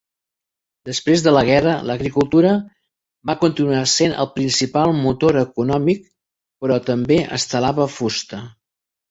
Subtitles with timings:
[0.89, 2.53] Després de la guerra, l'agricultura
[3.31, 6.03] va continuar sent el principal motor econòmic,
[6.65, 8.43] però també es talava fusta.